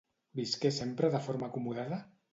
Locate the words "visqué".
0.39-0.71